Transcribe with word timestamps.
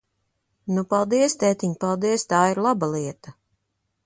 Nu, 0.77 0.83
paldies, 0.93 1.37
tētiņ, 1.45 1.77
paldies! 1.85 2.27
Tā 2.33 2.43
ir 2.55 2.63
laba 2.69 2.91
lieta! 2.97 3.37